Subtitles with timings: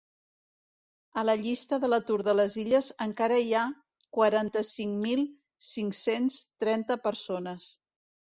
[1.21, 3.67] A la llista de l’atur de les Illes encara hi ha
[4.19, 5.23] quaranta-cinc mil
[5.69, 7.71] cinc-cents trenta persones.